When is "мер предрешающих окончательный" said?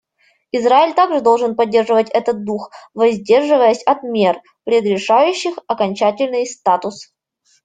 4.01-6.47